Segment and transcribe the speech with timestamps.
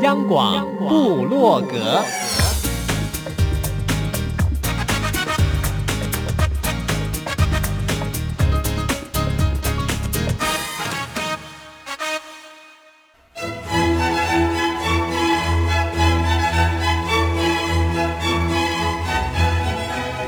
[0.00, 2.04] 央广部落格，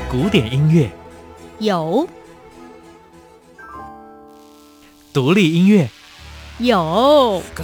[0.09, 0.91] 古典音乐。
[1.59, 2.05] 有，
[5.13, 5.89] 独立音乐。
[6.57, 7.41] 有。
[7.55, 7.63] 民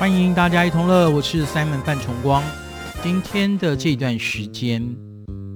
[0.00, 2.42] 欢迎大家一同乐，我是 Simon 范崇光。
[3.02, 4.82] 今天的这段时间，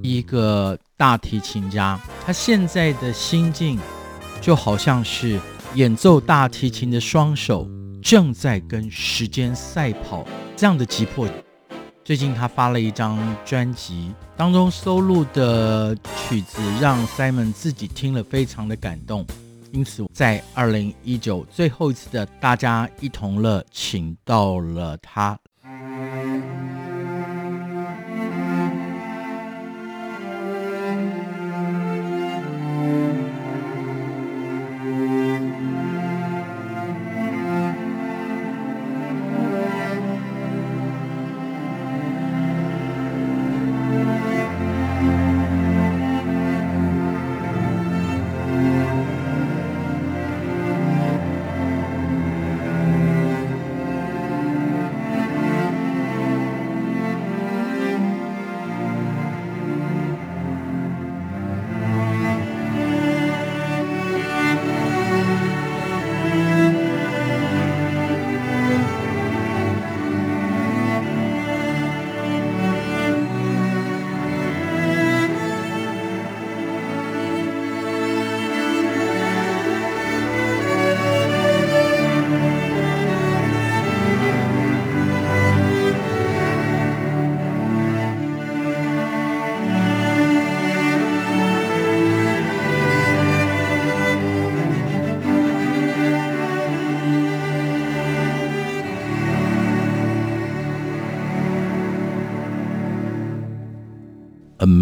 [0.03, 3.79] 一个大提琴家，他现在的心境
[4.43, 5.41] 就好像是
[5.77, 7.67] 演奏大提琴的双手
[8.03, 11.27] 正在跟时间赛跑，这样的急迫。
[12.05, 15.97] 最近他发了一张专辑，当中收录的
[16.29, 19.27] 曲子让 Simon 自己听了非常的感动。
[19.75, 25.37] 因此，在二零一九最后一次的大家一同乐，请到了他。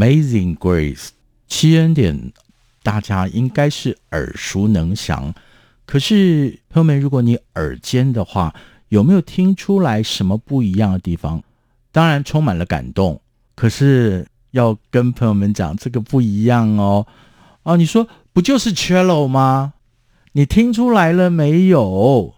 [0.03, 1.11] Amazing Grace，
[1.47, 2.33] 七恩典，
[2.83, 5.33] 大家应该是耳熟能详。
[5.87, 8.53] 可是朋友们，如果你耳尖的话，
[8.89, 11.41] 有没有听出来什么不一样的地方？
[11.93, 13.21] 当然充满了感动。
[13.55, 17.07] 可是要跟朋友们讲，这个不一样哦。
[17.63, 19.75] 哦，你说不就是 cello 吗？
[20.33, 22.35] 你听出来了没有？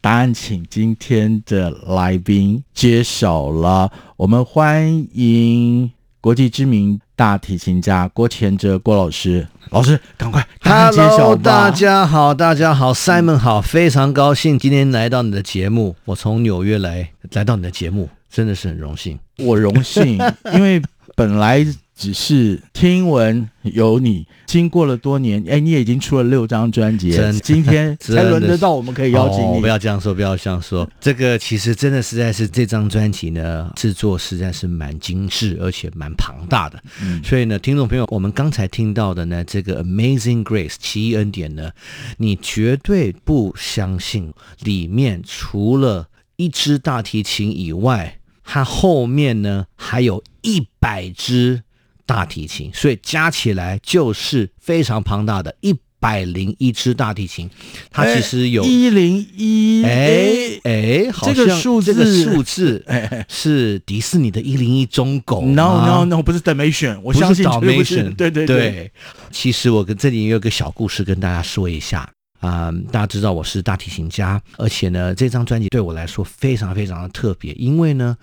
[0.00, 3.92] 答案，请今天的来宾揭晓了。
[4.16, 5.92] 我们欢迎。
[6.28, 15.96] 国际知名大提琴家郭前哲郭老师，老师赶快！Hello，大家好，大家好，Simon 好，非常高兴今天来到你的节目。
[16.04, 19.18] 我从纽约来，来到你的节目，真的是很荣幸。
[19.38, 20.18] 我荣幸，
[20.52, 20.82] 因为
[21.16, 21.66] 本来。
[21.98, 27.10] 只是听闻有你，经过了多年，哎，你也已经出了六张专辑，
[27.42, 29.56] 今天 才轮得到我们可以邀请你。
[29.56, 30.88] 哦、不要这样说，不要这样说。
[31.00, 36.80] 这个其实真的实在是这张专辑呢，制作实在是蛮精致，而且蛮庞大的。
[37.02, 41.72] 嗯，所以呢，听众朋友，我们刚才听到的呢，这个 Amazing Grace 奇异恩典呢，
[42.18, 44.32] 你绝对不相信
[44.62, 51.64] 里面除了一支大提琴以外，它后面呢还有一百支。
[52.08, 57.50] 大提琴，所以加起来就是非常庞大的，一百零一支大提琴。
[57.90, 62.82] 它其实有一零一，哎哎，好像这个数字，这个数字
[63.28, 65.42] 是迪士尼的一零一忠狗。
[65.42, 68.16] No No No，不是 Dalmatian，我相信是 Dalmatian。
[68.16, 68.92] 对对对，对，
[69.30, 72.08] 其实我跟这里有个小故事跟大家说一下。
[72.40, 78.16] 啊、大家知道我是大提琴家，而且呢，这张专辑对我来说非常非常的特别，因为呢，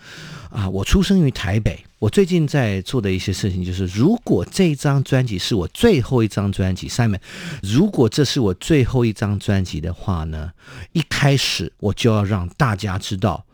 [0.50, 1.84] 啊，我出生于台北。
[2.00, 7.20] 我最近在做的一些事情就是，如果这张专辑是我最后一张专辑，Simon，
[7.64, 10.52] 如果这是我最后一张专辑的话呢，
[10.92, 13.46] 一开始我就要让大家知道，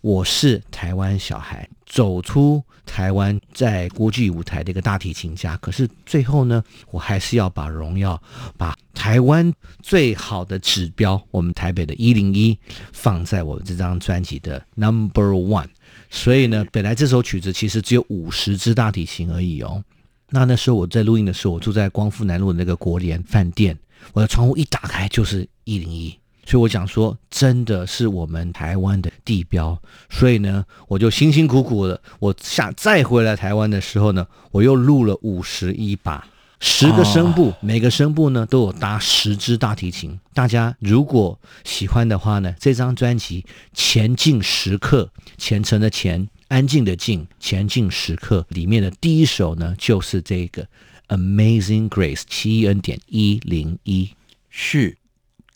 [0.00, 8.20] 我是台湾小孩，走出台湾在国际舞台的一个大提琴家，可是最后呢，我还是要把荣耀，
[8.56, 9.52] 把台湾
[9.82, 12.58] 最好的指标，我们台北的一零一，
[12.92, 15.68] 放在我们这张专辑的 Number One。
[16.10, 19.82] 所以呢，本来这首曲子其实只有五十支大提琴而已哦。
[20.30, 23.78] 那那时候我在录音的时候，我住在光复南路的那个国联饭店，
[24.12, 26.18] 我的窗户一打开就是一零一。
[26.44, 29.80] 所以我想说，真的是我们台湾的地标。
[30.10, 36.26] 所以呢，我就辛辛苦苦的，我下再回来台湾的时候呢，我又录了五十一把，
[36.58, 40.18] 十个声部，每个声部呢都有搭十支大提琴。
[40.34, 43.42] 大家如果喜欢的话呢，这张专辑
[43.72, 50.64] 《前进时刻》，虔诚的虔，安静的静，《前进时刻》里面的第一首呢，就是这个
[51.08, 54.10] 《Amazing Grace》七一恩点一零一，
[54.50, 54.98] 是。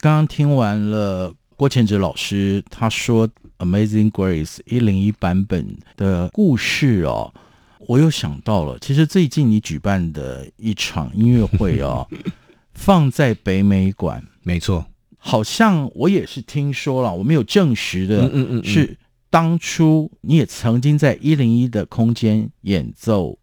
[0.07, 3.27] 刚刚听完了郭谦哲老师他说
[3.59, 7.35] 《Amazing Grace》一零一版本的故事哦，
[7.89, 12.07] 我又想到了，其实最近你举办的一场音乐会哦，
[12.75, 14.87] 放在北美馆，没错，
[15.19, 18.97] 好像我也是听说了，我没有证实的，嗯嗯嗯，是
[19.29, 23.37] 当初你也曾经在一零一的空间演奏。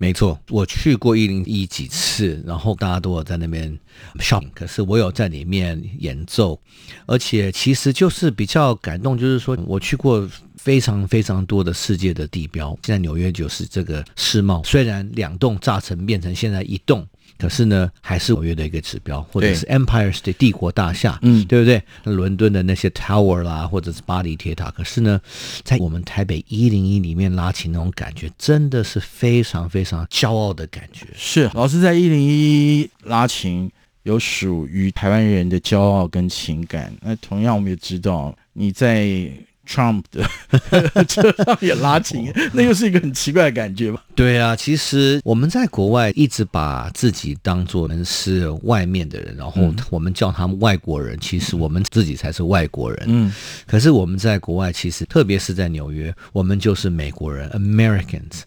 [0.00, 3.76] 没错，我去过一零一几次，然后大家都有在那边
[4.20, 6.58] shop，可是我有在里面演奏，
[7.04, 17.06] 而且其实就是比较感动，就是说我去过非常非常多的世界的地标，现在纽约就是这个世贸，虽然两栋炸成变成现在一栋。
[17.38, 21.82] 可是呢，还是纽约的一个指标，或者是 Empire State 帝国大厦，嗯，对不对？
[22.04, 24.70] 伦敦的那些 Tower 啦，或者是巴黎铁塔。
[24.70, 25.20] 可是呢，
[25.62, 31.06] 在我们台北一零一里面拉琴那种感觉，真的是非常非常骄傲的感觉。
[31.14, 33.70] 是老师在一零一拉琴，
[34.02, 36.92] 有属于台湾人的骄傲跟情感。
[37.02, 39.30] 那同样，我们也知道你在。
[39.68, 40.24] Trump 的
[41.04, 44.02] 车上也拉琴， 那又是一个很奇怪的感觉吧？
[44.18, 53.04] 对啊，其实我们在国外一直把自己当作是外面的人，然后我们叫他们外国人，其实我们自己才是外国人。
[53.06, 53.32] 嗯，
[53.64, 58.40] 可是我们在国外，其实特别是在纽约，我们就是美国人，Americans。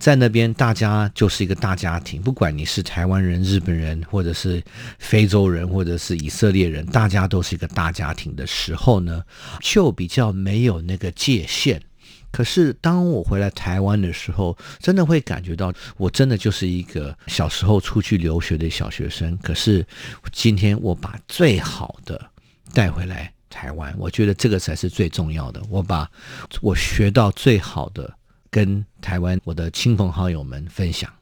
[0.00, 4.60] 在那边，大家就是一个大家庭，不管你是台湾人、日本人，或者是
[4.98, 9.22] 非洲人，或者是以色列人，大家都是一个大家庭的时候呢，
[9.62, 11.80] 就比较没有那个界限。
[12.34, 19.38] 可是当我回来台湾的时候，真的会感觉到，我真的就是一个小时候出去留学的小学生。
[19.38, 19.86] 可是
[20.32, 22.20] 今天我把最好的
[22.72, 25.62] 带回来台湾，我觉得这个才是最重要的。
[25.70, 26.10] 我把
[26.60, 28.12] 我学到最好的。
[28.50, 31.12] 跟台湾我的亲朋好友们分享，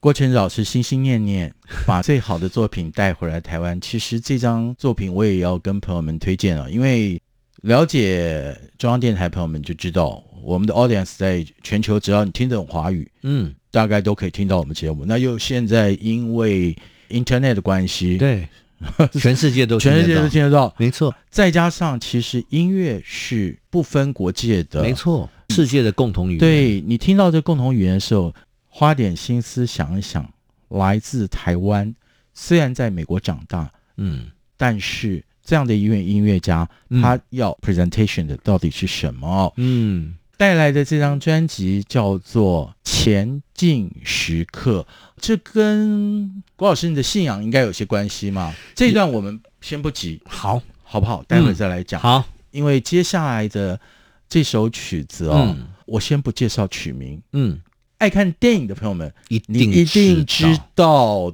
[0.00, 1.54] 郭晨老师心心念念
[1.86, 3.78] 把最好的作品带回来台湾。
[3.82, 7.20] 其实这张作品我也要跟朋友们推荐啊，因为
[7.64, 15.04] 了解中央电台朋友们就知道，我们的 audience 在全球，只要你听得懂华语，嗯，大概都可以听到我们节目。
[15.06, 16.76] 那又现在因为
[17.08, 18.46] internet 的关系，对，
[19.18, 21.14] 全世界都全世界都听得到，没错。
[21.30, 25.30] 再加上其实音乐是不分国界的，没错。
[25.48, 28.34] 世界的共同语言，对，你听到这共同语言的时候，
[28.68, 30.28] 花点心思想一想，
[30.68, 31.94] 来自台湾，
[32.34, 34.26] 虽然在美国长大，嗯，
[34.58, 39.52] 但是这样的一位音乐家，嗯、他要 presentation 的到底是什么？
[39.56, 44.86] 嗯，带来的这张专辑叫做《前进时刻》，
[45.20, 48.54] 这跟郭老师你的信仰应该有些关系吗？
[48.74, 51.22] 这一段我们先不急，好，好不好？
[51.28, 52.00] 待会再来讲。
[52.00, 53.78] 嗯、好，因为接下来的。
[54.26, 57.22] 这首曲子哦，嗯、我先不介绍曲名。
[57.34, 57.60] 嗯，
[57.98, 61.32] 爱看电影的朋友们一定一定知道。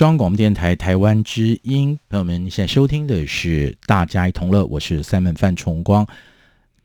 [0.00, 6.06] 中央广播电台台湾之音，朋友们，你现在收听的是《大家一同乐》，我是 Simon 范崇光。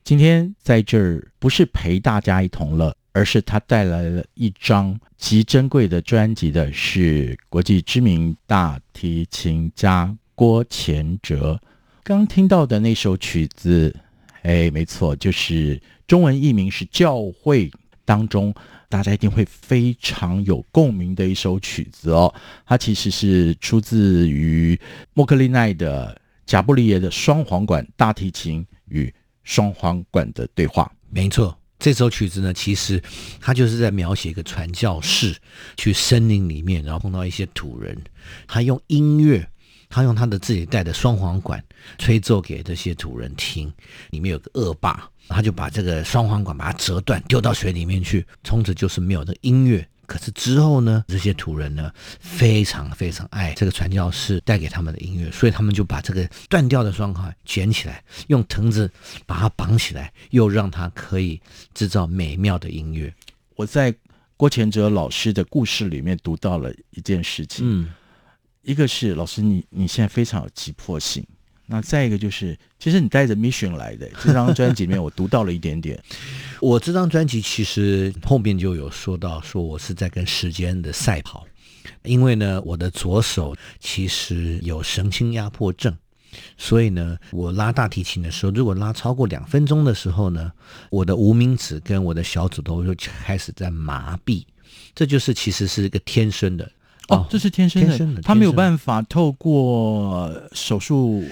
[0.04, 11.58] 今天在这儿不是陪大家一同乐，而是他带来了一张极珍贵的专辑的，是国际知名大提琴家郭谦哲。
[12.02, 13.96] 刚听到的那首曲子，
[14.42, 17.70] 哎，没错，就是中文译名是《教会》
[18.04, 18.54] 当中。
[18.88, 22.32] 大家一定会非常有共鸣的一首曲子哦，
[22.64, 24.78] 它其实是出自于
[25.14, 29.12] 莫克利奈的贾布里耶的双簧管大提琴与
[29.44, 30.90] 双簧管的对话。
[31.10, 33.02] 没错，这首曲子呢，其实
[33.40, 35.36] 它就是在描写一个传教士
[35.76, 37.96] 去森林里面，然后碰到一些土人，
[38.46, 39.48] 他用音乐。
[39.88, 41.62] 他用他的自己带的双簧管
[41.96, 43.72] 吹奏给这些土人听，
[44.10, 49.86] 里面有个恶霸，他就把这个双簧管把它折断，丢到水里面去，从此就是没有这个音乐。
[50.06, 58.88] 可是之后呢，这些土人呢，非常非常爱这个传教士带给他们的音乐，所以他们就把这个断掉的双簧捡起来，用藤子
[59.26, 61.40] 把它绑起来，又让它可以
[61.74, 63.12] 制造美妙的音乐。
[63.56, 63.92] 我在
[64.36, 67.64] 郭乾哲老师的故事里面读到了一件事情。
[67.68, 67.92] 嗯。
[68.62, 71.24] 一个是老师，你你现在非常有急迫性。
[71.66, 74.08] 那再一个就是，其实你带着 mission 来的。
[74.22, 76.00] 这张专辑里面，我读到了一点点。
[76.62, 81.44] 我这张专辑其实后面就有说到，说我是在跟时间的赛跑，
[82.04, 85.92] 因为呢，我的左手其实有神经压迫症，
[86.56, 90.52] 所以呢，我拉大提琴的时候，如果拉超过两分钟的时候呢，
[90.90, 92.94] 我的无名指跟我的小指头就
[93.24, 94.44] 开始在麻痹，
[94.94, 96.70] 这就是其实是一个天生的。
[97.08, 101.24] 哦，这是天生的，天生的，他没有办法透过手术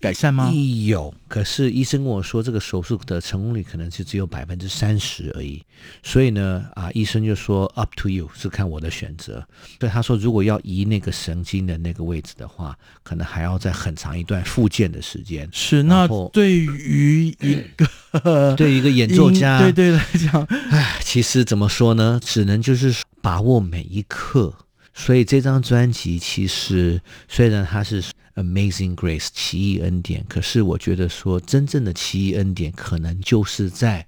[0.00, 0.50] 改善吗？
[0.86, 5.62] 有，可是医生跟我说，这个手术的成功率可能是只有百分之三十而已。
[6.02, 9.44] 所以呢，啊，医生就说 up to you，是看我的选择。
[9.78, 15.48] 所以他说，如果要移那个神经的那个位置的话，可能还要在很长一段复健的时间。
[15.52, 22.18] 是，那对于一个 对于一个演奏家，对对来讲，唉，其实怎么说呢？
[22.24, 24.54] 只能就是把握每一刻。
[24.98, 28.02] 所以这张专辑其实虽然它是
[28.34, 34.04] 《Amazing Grace》奇异恩典，可是我觉得说真正的奇异恩典，可能就是在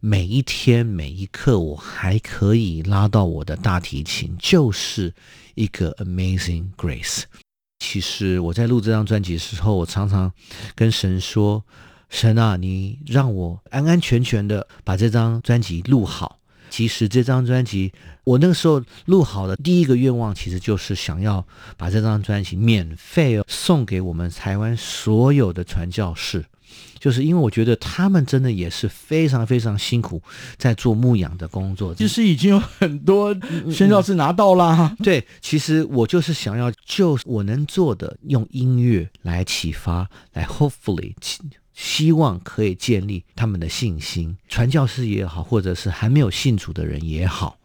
[0.00, 5.14] 每一天每一刻，我还可以拉到我的大提琴，就是
[5.54, 7.22] 一个 Amazing Grace。
[7.78, 10.32] 其实我在录这张专辑的时候，我常常
[10.74, 11.64] 跟神说
[12.10, 16.40] ：“神啊，你让我安安全全的把这张专辑录好。”
[16.76, 17.92] 其实这张专辑，
[18.24, 26.44] 我那个时候录好的第一个愿望，其实就是想要把这张专辑免费送给我们台湾所有的传教士，
[26.98, 30.20] 就是因为我觉得他们真的也是非常非常辛苦
[30.56, 31.94] 在做牧养的工作。
[31.94, 33.32] 其实已经有很多
[33.70, 34.96] 宣教士拿到了。
[35.00, 41.14] 对，其实我就是想要，就我能做的，用音乐来启发，来 hopefully。
[41.74, 47.58] 希望可以建立他们的信心，传教士也好，或者是还没有信主的人也好，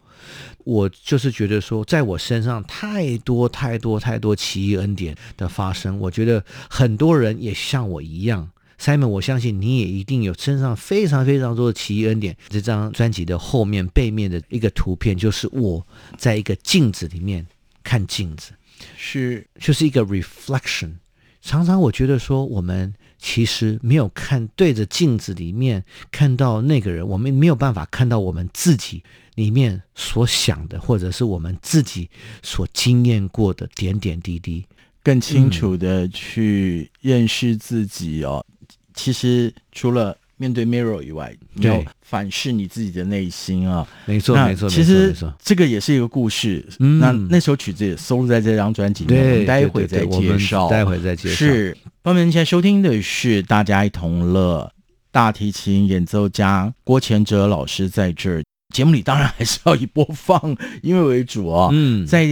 [0.64, 8.50] 我就是觉得说，在我身上太多太多太多奇异恩典的发生，我觉得很多人也像我一样
[8.80, 12.36] ，Simon，我相信你也一定有身上非常非常多的奇异恩典。
[12.48, 15.86] 这张专辑的后面背面的一个图片，就是我
[16.18, 17.46] 在一个镜子里面
[17.84, 18.50] 看镜子，
[18.96, 20.94] 是就是一个 reflection。
[21.40, 22.92] 常常我觉得说我们。
[23.20, 29.02] 其实没有看对着镜子里面看到那个人，我们没有办法看到我们自己
[29.34, 32.08] 里面所想的，或者是我们自己
[32.42, 34.64] 所经验过的点点滴滴，
[35.02, 38.44] 更清楚的去认识自己哦。
[38.48, 40.16] 嗯、其实除了。
[40.40, 43.86] 面对 mirror 以外，对反视你自己的内心啊！
[44.06, 46.66] 没错，没错，其实这个也是一个故事。
[46.78, 50.66] 嗯，那那首曲子也收录在这张专辑里面，我们待会再介绍。
[50.70, 51.34] 待会再介绍。
[51.34, 54.72] 是，朋友们现在收听的是《大家一同乐》，
[55.10, 58.42] 大提琴演奏家郭前哲老师在这儿。
[58.72, 60.40] 节目里当然还是要以播放
[60.82, 61.68] 音乐为主哦。
[61.72, 62.26] 嗯，在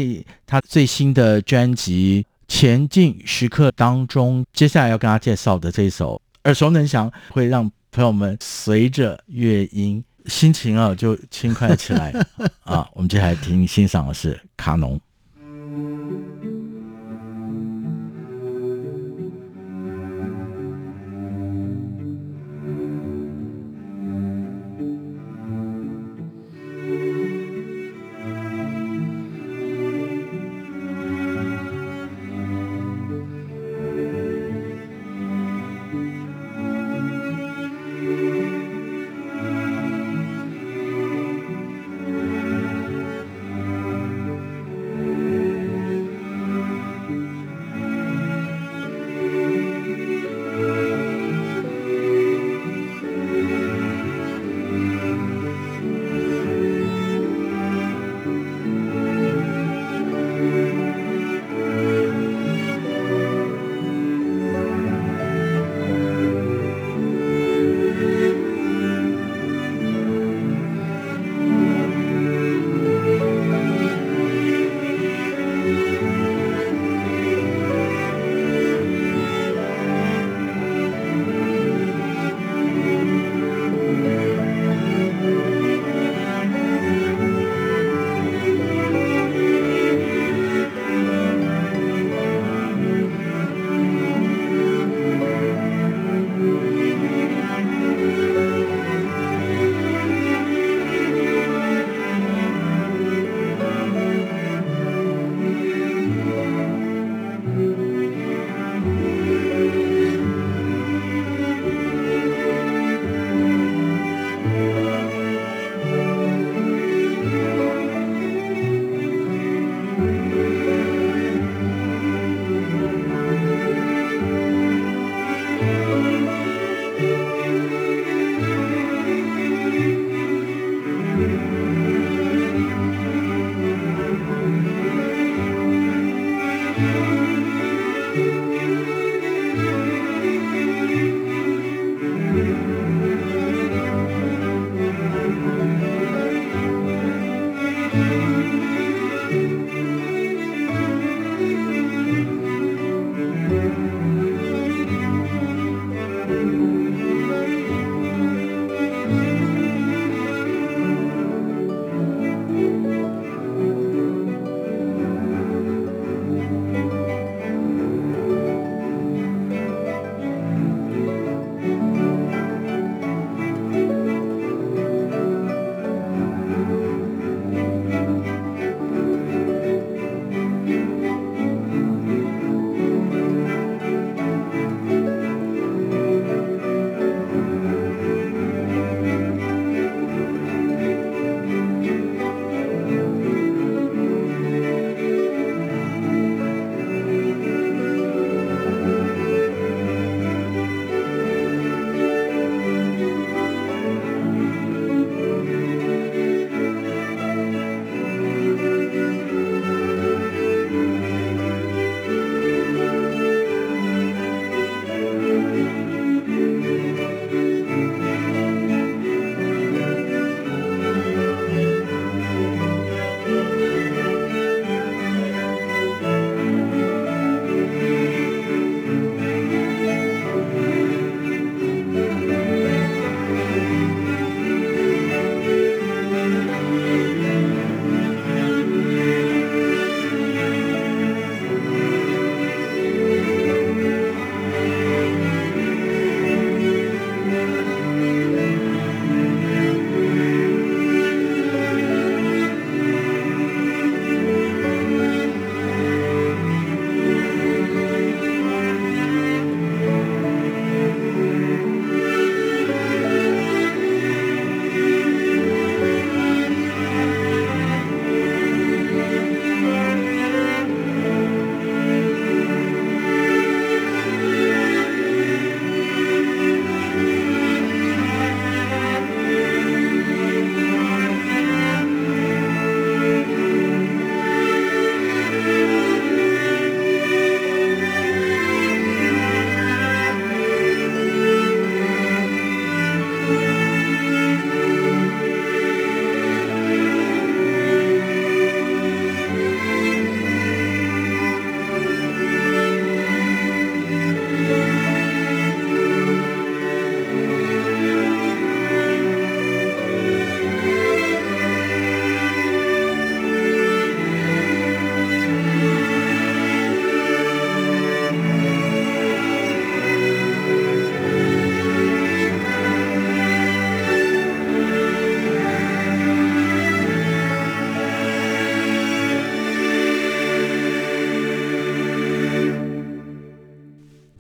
[0.46, 7.70] 他最新的专辑《前进时刻》当中，接下来要跟他介绍的这首耳熟能详，会让。
[7.90, 12.12] 朋友们，随着乐音，心情啊就轻快起来
[12.62, 12.87] 啊！
[12.92, 15.00] 我们接下来听欣赏的是卡农。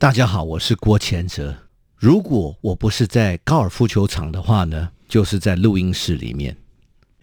[0.08, 1.54] 大家好，我是郭谦哲。
[1.94, 6.56] 如果我不是在高尔夫球场的话呢，就是在录音室里面。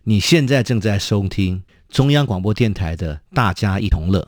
[0.04, 4.20] 你现在正在收听中央广播电台的《大家一同乐》。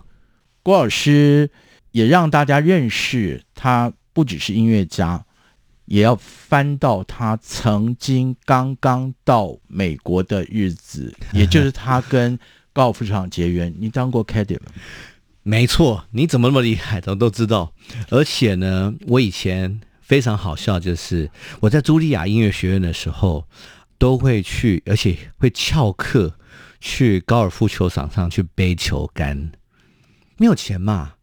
[0.64, 1.52] 郭老师
[1.92, 5.24] 也让大家认识他，不只是音乐家，
[5.86, 12.40] 也要翻到他曾经刚刚到美国的日子，也就是他跟
[12.74, 13.72] 高尔夫球场结缘。
[13.78, 14.72] 你当过 caddy 吗？
[15.48, 17.00] 没错，你怎么那么厉害？
[17.00, 17.72] 都都知道。
[18.10, 21.32] 而且呢，我以前非常好笑，就是
[21.62, 23.48] 我在茱莉亚音乐学院的时候，
[23.98, 26.38] 都会去，而且会翘课
[26.82, 29.54] 去高尔夫球场上去背球杆。
[30.36, 31.14] 没有钱嘛。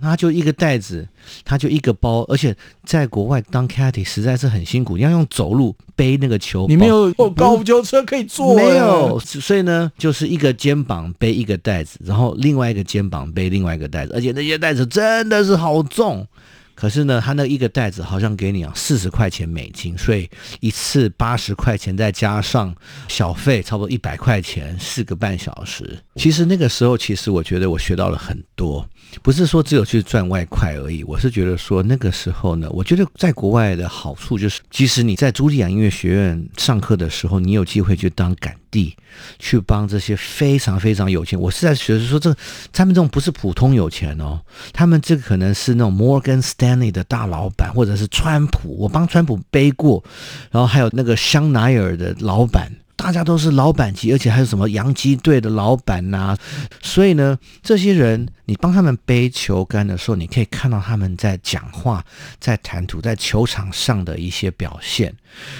[0.00, 1.06] 他就一个袋子，
[1.44, 6.66] 他就一个包，而且在国外当 caddy 实在是很辛苦，要用走路背那个球。
[6.68, 8.56] 你没有高尔夫球车可以坐？
[8.56, 16.26] 没有，所以呢，就是一个肩膀背一个袋子，然后另外一个肩膀背另外一个袋子，而且那些袋子真的是好重。
[16.72, 20.26] 可是呢，他那一个袋子好像给你啊四十块钱美金，所以
[20.60, 22.74] 一次八十块钱，再加上
[23.06, 25.98] 小费，差不多一百块钱，四个半小时。
[26.16, 28.88] 其实那个时候，其实我觉得我学到了很多。
[29.22, 38.96] 不是说只有去赚外快而已，我是觉得说那个时候呢，我觉得在国外的好处就是，即使你在茱莉亚音乐学院上课的时候，你有机会去当杆弟，
[39.38, 41.38] 去帮这些非常非常有钱。
[41.38, 42.34] 我是在学说，这
[42.72, 44.40] 他们这种不是普通有钱哦，
[44.72, 50.02] 他们这个可能是那种 Morgan Stanley 的大老板，或者是川普，我帮川普背过，
[50.50, 52.70] 然后还有那个香奈儿的老板。
[53.02, 56.36] 大家都是老板级，而且还有什么洋基队的老板呐、
[56.82, 62.04] 所以呢，这些人你帮他们背球杆的时候，你可以看到他们在讲话、
[62.38, 65.14] 在谈吐、在球场上的一些表现。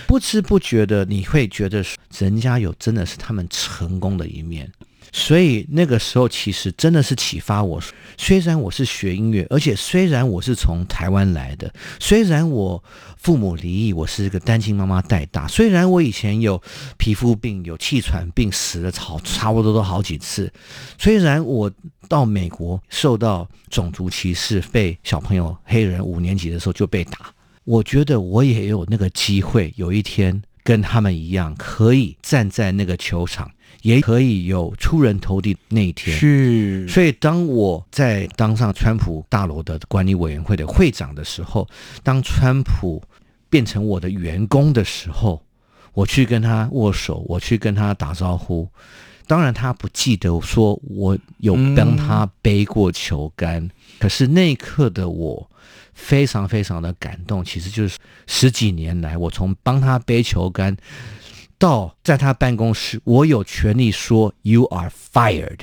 [0.06, 1.82] 不知不觉的，你会觉得
[2.18, 4.70] 人家有真的是他们成功的一面。
[5.12, 7.80] 所以那个时候，其实真的是启发我。
[8.16, 12.82] 虽然我是学音乐，而且虽然我是从台湾来的，虽然我
[13.16, 16.60] 父母离异，我是一个单亲妈妈带大，虽然我以前有
[16.98, 20.52] 皮肤病、有气喘病，死了差差不多都好几次，
[20.98, 21.70] 虽然我
[22.08, 27.32] 到美国受到种族歧视，被小朋友黑人五年级的时候就被打，
[27.64, 33.50] 我觉得我也有那个机会，有一天跟他们一样，可以站在那个球场。
[33.82, 36.16] 也可以有出人头地那一天。
[36.16, 41.66] 是，所以当我在当上川普大楼的管理委员会的会长的时候，
[42.02, 43.02] 当川普
[43.48, 45.42] 变成我的员工的时候，
[45.92, 48.68] 我去跟他握手，我去跟他打招呼。
[49.26, 55.50] 当然，他不记得说我有帮他背过球杆，嗯、可是那一刻的我
[55.94, 57.44] 非常非常的感动。
[57.44, 60.76] 其实就是十几年来，我从帮他背球杆。
[61.60, 65.58] 到在他办公室，我有权利说 “You are fired”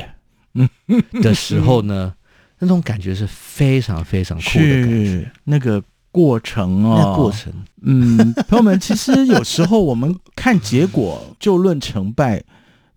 [1.21, 2.13] 的时候呢，
[2.59, 5.31] 那种感觉是非常非常酷的感觉。
[5.43, 12.43] 那个过程哦，那过程，嗯，朋友们，其实有时候我们看结果就论成败。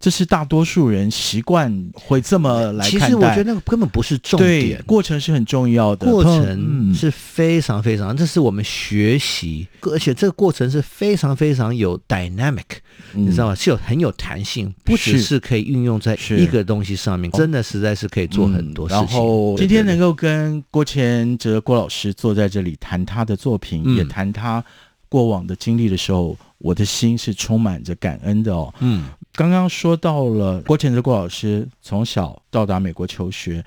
[0.00, 3.06] 这是大多数人习惯会这么来看待。
[3.06, 6.10] 其实我觉得那个根本不是重点，对，过程是很重要的。
[6.10, 12.78] 过程是非常非常，这是我们学习，而且这个过程是非常非常有 dynamic，
[13.12, 13.54] 嗯，你知道吗？
[13.54, 19.04] 是有很有弹性，不只是可以运用在一个东西上面，真的实在是可以做很多事情。
[19.04, 24.64] 嗯，然后今天能够跟郭乾哲郭老师坐在这里谈他的作品，嗯，也谈他
[25.10, 28.72] 过往的经历的时候，我的心是充满着感恩的哦。
[28.80, 29.04] 嗯。
[29.40, 33.64] 刚刚说到了郭前哲郭老师从小到达美国求学，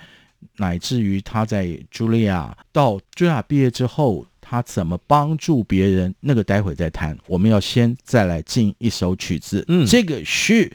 [0.57, 7.17] 乃至于他在茱莉亚到茱莉亚毕业之后，他怎么帮助别人，那个待会再谈。
[7.25, 10.71] 我们要先再来进一首曲子，嗯，这个是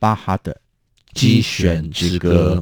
[0.00, 0.52] 巴哈的
[1.14, 2.56] 《机选之歌》。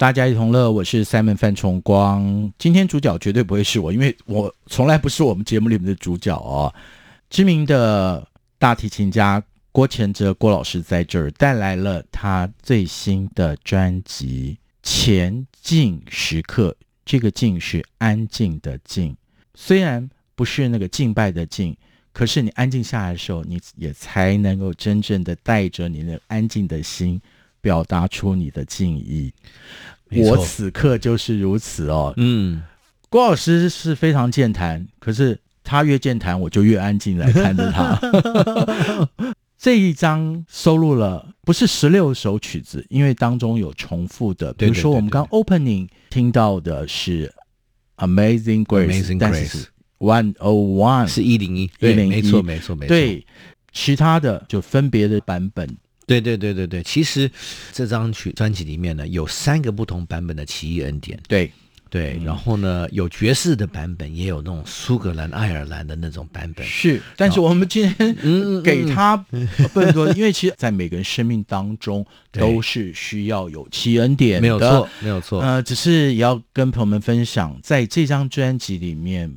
[0.00, 2.50] 大家一同乐，我是 Simon 范崇光。
[2.56, 6.74] 今天主角绝对不会是我，因为我从来不是我们节目里面的主角哦。
[7.28, 8.26] 知名的
[8.58, 16.74] 大提琴家郭前哲郭老师在这儿带来了他最新的专辑《前进时刻》。
[17.04, 19.14] 这个静是安静的静，
[19.52, 21.76] 虽然不是那个敬拜的敬，
[22.14, 27.20] 可是你安静下来的时候，你也才能够真正的带着你的安静的心，
[27.60, 29.32] 表达出你的敬意。
[30.10, 32.12] 我此刻就是如此哦。
[32.16, 32.62] 嗯，
[33.08, 37.98] 郭老师是非常健谈，可是他越健谈，我就越安静来看着他。
[39.56, 47.30] 这一张收录了不是十六首曲子，因为当中有重复的，比如说我们刚 opening 听到的是
[47.98, 49.68] Amazing Grace，但是
[49.98, 52.88] One O One 是一零一，对，没错，没错，没错。
[52.88, 53.26] 对，
[53.70, 55.68] 其他的就分别的版本。
[56.18, 56.82] 对，对，对，对，对。
[56.82, 57.30] 其实
[57.72, 61.16] 这张曲专辑里面呢，有三个不同版本的《奇异恩典》。
[61.28, 61.52] 对。
[61.92, 66.64] 对，然后呢，有爵士的版本，也有那种苏格兰、爱尔兰的那种版本。
[66.64, 69.16] 是，但是我们今天嗯给他
[69.74, 75.40] 更多，因为其实，在每个人生命当中都是需要有奇异恩典的，没有错，没有错。
[75.40, 79.28] 呃，只是也要跟朋友们分享，在这张专辑里面，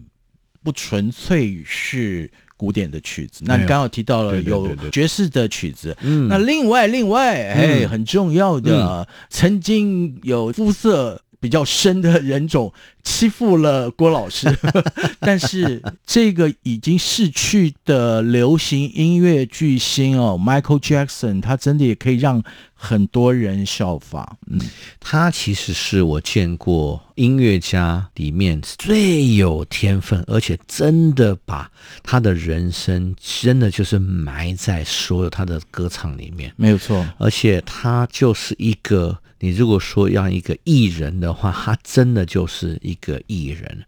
[0.62, 2.30] 不纯粹是
[2.64, 3.44] 古典的曲子。
[3.46, 11.20] 那你刚好提到了有爵士的曲子，嗯，那另外另外，哎，很重要的，曾经有肤色。
[11.44, 12.72] 比较深的人种
[13.04, 14.48] 欺负了郭老师，
[15.20, 22.42] 但是这个已经逝去的流行音乐巨星哦，Michael Jackson，他真的也可以让
[22.74, 24.38] 很多人效仿。
[24.50, 24.58] 嗯，
[25.02, 31.70] 他其实是我见过音乐家里面最有天分，而且真的把
[32.04, 37.06] 他的人生真的就是埋在所有他的歌唱里面，没有错。
[37.18, 39.20] 而且他就是一个。
[39.44, 43.84] 你如果说要一个艺人的话，他真的就是一个艺人，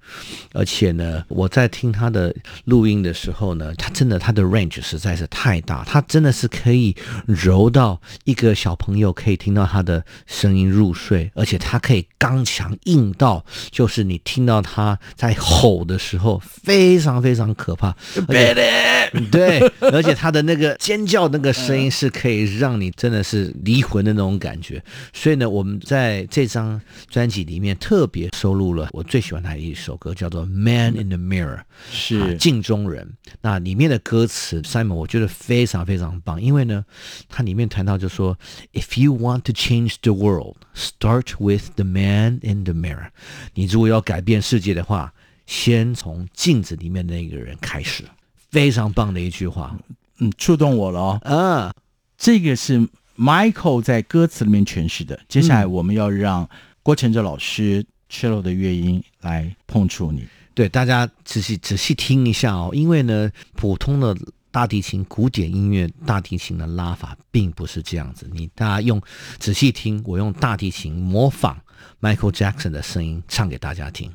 [0.52, 6.94] 而且呢，我在听他的录音的时候呢，他真的他的 range 实在是太大，他真的是可以
[7.26, 17.96] 柔到一个小朋友可以听到他的声音入睡，而且他可以刚强硬到，就是你听到他在吼的时候非常非常可怕，
[19.32, 25.45] 对，而且他的那个尖叫那个声音是可以让你真的是离魂的那种感觉，所以呢。
[25.50, 26.80] 我们在这张
[27.10, 31.58] 专辑里面特别收录了我最喜欢他的一首歌，叫做《Man in the Mirror》，
[31.92, 33.14] 是啊，镜中人。
[33.42, 36.86] 那里面的歌词，Simon 我觉得非常非常棒，因为呢，
[37.30, 38.38] 它里面谈到就说
[38.74, 43.10] ，If you want to change the world, start with the man in the mirror。
[43.54, 45.14] 你如果要改变世界的话，
[45.46, 48.04] 先从镜子里面那个人开始。
[48.52, 49.78] 非常棒的一句话，
[50.20, 51.20] 嗯，触动我了哦。
[51.24, 51.74] 啊，
[52.18, 52.88] 这个是。
[53.18, 56.50] Michael 在歌词里面诠释的，接下来我们要让
[56.84, 60.28] 郭前哲老师 cello 的乐音来碰触你。
[60.54, 64.16] 对，大家仔细仔细听一下哦，因为呢，普通的
[64.52, 68.30] 大提琴、古典音乐大提琴的拉法并不是这样子。
[68.34, 69.02] 你大家用
[69.38, 71.58] 仔细听，我用大提琴模仿
[72.02, 74.12] Michael Jackson 的声音唱给大家听。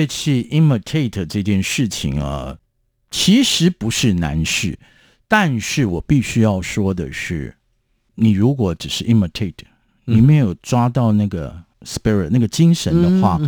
[0.00, 2.56] 乐器 imitate 这件事情啊，
[3.10, 4.78] 其实不是难事，
[5.28, 7.54] 但是我必须要说的是，
[8.14, 9.52] 你如果只是 imitate，
[10.06, 13.38] 你没有抓到那个 spirit 那个精神的话，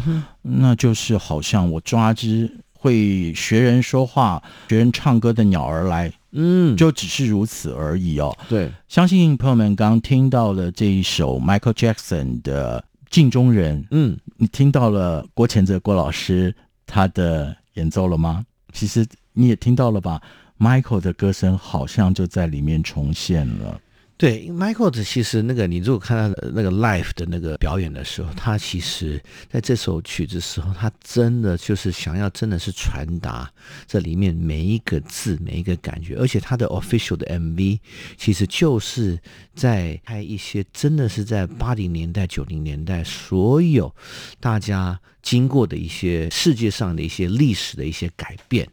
[0.42, 8.36] 那就是好像我抓只会学人说话、学人唱歌的鸟儿来，嗯，就只是如此而已哦。
[8.50, 12.84] 对，相信朋友们刚听到了这一首 Michael Jackson 的。
[13.12, 16.52] 镜中人，嗯，你听到了郭前泽郭老师
[16.86, 18.44] 他的演奏了吗？
[18.72, 20.20] 其实你也听到了吧
[20.58, 23.78] ，Michael 的歌声好像就在里面重现了。
[24.23, 29.20] 对，Michael 其实那个，你如果看他的那个 live 的那个表演的时候，他其实
[29.51, 33.53] 在这首曲子时候，他真的就是想要真的是传达
[33.85, 37.81] 这里面每一个字、每一个感觉，而且他的 official 的 MV
[38.16, 39.18] 其实就是
[39.57, 43.93] 在拍一些真的是在八零年代、九零年代所有
[44.39, 48.68] 大家经过的一些世界上的一些历史的一些改变。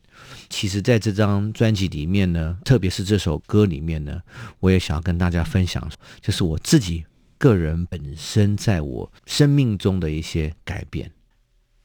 [0.49, 4.21] 其实，在这张专辑里面呢，特别是这首歌里面呢，
[4.59, 5.87] 我也想要跟大家分享，
[6.21, 7.05] 就是我自己
[7.37, 11.11] 个人本身在我生命中的一些改变。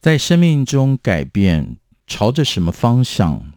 [0.01, 3.53] 在生命中改变，朝着什么方向？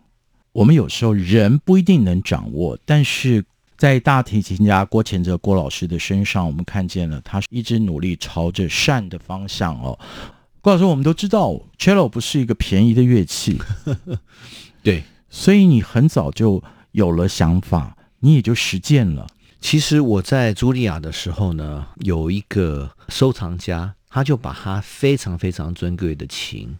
[0.52, 3.44] 我们有时候人不一定能掌握，但是
[3.76, 9.98] 在大提琴家郭前泽郭老师的身上，我们看见了他一直努力朝着善的方向哦。
[10.60, 13.58] 郭老师，我们都知道，cello 不是一个便宜的乐器。
[14.88, 19.26] 对，所以你很早就有了想法，你也就实践了。
[19.60, 26.74] 其实我在茱莉亚的时候呢，有一个收藏家，他就把他非常非常尊贵的琴，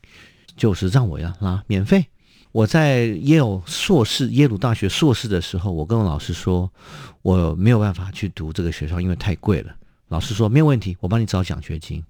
[0.56, 2.06] 就是让我要拉免费。
[2.52, 6.72] 我在耶鲁硕士、耶鲁大学硕士的时候，我跟我老师说，
[7.20, 9.74] 我没有办法去读这个学校，因为太贵了。
[10.09, 12.02] 老师说没有问题，我帮你找奖学金。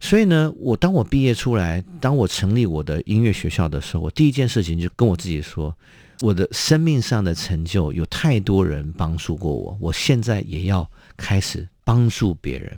[0.00, 5.76] 所以呢，我当我毕业出来，当我成立我的音乐学校的时候，我第一件事情就跟我自己说，
[6.20, 12.76] 我的生命上的成就有太多人帮助过我，我现在也要开始帮助别人。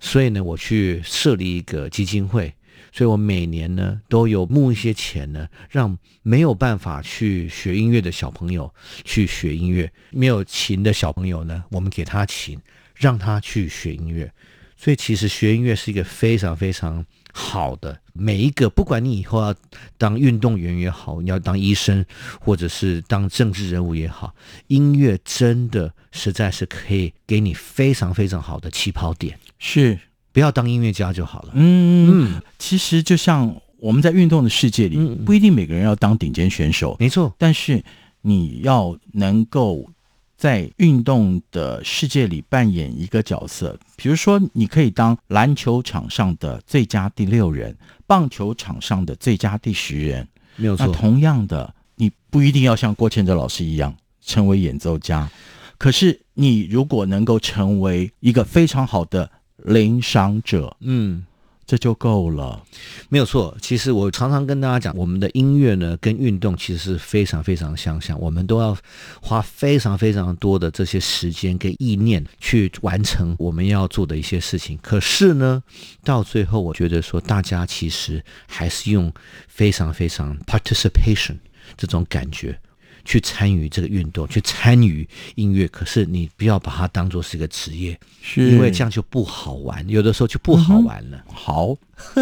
[0.00, 2.52] 所以呢，我去设立一个基金会，
[2.92, 8.72] 所以我每年呢都有募一些钱呢，让没有办法去学音乐的小朋友
[9.04, 12.58] 去学音乐，没有琴的小朋友呢，我们给他琴。
[13.02, 14.32] 让他去学音乐，
[14.76, 17.98] 所以其实学音乐是一个非常非常好的。
[18.12, 19.52] 每一个，不管你以后要
[19.98, 22.04] 当运动员也好，你要当医生，
[22.40, 24.32] 或者是当政治人物也好，
[24.68, 29.36] 音乐真的实在是可以给你非常非常好的起跑点。
[29.58, 29.98] 是，
[30.30, 31.52] 不要当音乐家就好了。
[31.54, 34.96] 嗯嗯，其实就像我们在运动的世界里，
[35.26, 37.34] 不一定每个人要当顶尖选手，没错。
[37.36, 37.82] 但是
[38.20, 39.90] 你要能够。
[40.42, 47.76] 在运动的世界里扮演一个角色，比如说，你可以当篮球场上的最佳第六人，
[48.08, 50.26] 棒球场上的最佳第十人，
[50.56, 50.84] 没有错。
[50.84, 55.30] 那同样的，你不一定要像郭前泽老师一样成为演奏家，
[55.78, 61.24] 可是你如果能够成为一个非常好的领赏者，嗯，
[61.66, 62.62] 这就够了。
[63.08, 68.76] 没有错，其实我常常跟大家讲，我们的音乐呢跟运动其实是非常非常相像，我们都要
[69.20, 74.78] 花非常非常多的这些时间跟意念去完成我们要做的一些事情。
[74.82, 75.62] 可是呢，
[76.04, 79.12] 到最后我觉得说，大家其实还是用
[79.48, 81.36] 非常非常 participation
[81.76, 82.58] 这种感觉。
[83.04, 91.16] 去参与这个运动，去参与音乐，可是你不要把它当做是一个职业，是因为这样就不好玩，有的时候就不好玩了。
[91.16, 91.76] 嗯、好，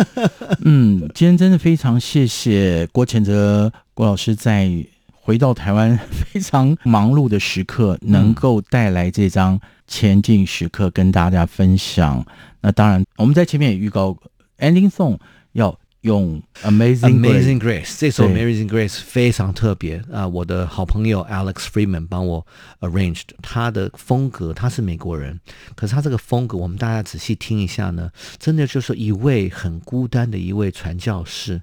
[0.64, 4.70] 嗯，今天真的非常谢谢郭谦哲郭老师，在
[5.10, 12.18] 回到台湾非常忙碌的时刻，能够带来这张前进时刻跟大家分享。
[12.18, 12.26] 嗯、
[12.62, 14.16] 那当然，我们在前面也预告
[14.58, 15.18] ending song
[15.52, 15.79] 要。
[16.02, 20.26] 用 Amazing Amazing Grace 这首 Amazing Grace 非常特别啊！
[20.26, 22.46] 我的好朋友 Alex Freeman 帮我
[22.80, 25.38] arranged，他的风格，他是美国人，
[25.74, 31.60] 可是他这个风格，我们大家仔细听一下呢，真的就是一位很孤单的一位传教士，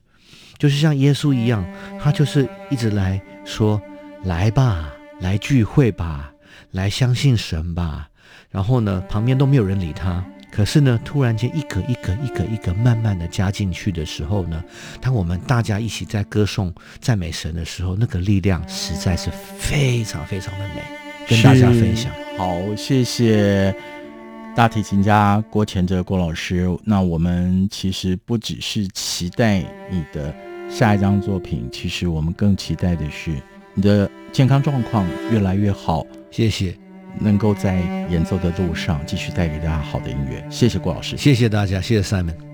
[0.60, 1.66] 就是像耶稣一样，
[2.00, 3.82] 他就是一直来说，
[4.24, 6.32] 来吧，来聚会吧，
[6.72, 8.10] 来相信神吧，
[8.52, 10.24] 然后呢，旁边都没有人理他。
[10.58, 14.64] 可是呢，突然间一个一个一个一个慢慢的加进去的时候呢，
[15.00, 19.30] 当我们大家一起在歌颂赞美神的时候，那个力量实在是
[19.60, 20.82] 非常非常的美，
[21.30, 22.12] 跟大家分享。
[22.40, 23.72] 好，谢谢
[24.56, 26.68] 大提琴家郭前哲郭老师。
[26.84, 29.60] 那我们其实不只是期待
[29.92, 30.34] 你的
[30.72, 33.32] 下一张作品，其实我们更期待的是
[33.76, 36.04] 你的健康状况越来越好。
[36.32, 36.76] 谢谢。
[37.20, 42.47] 能够在演奏的路上继续带给大家好的音乐，谢谢郭老师，谢谢大家，谢谢 Simon。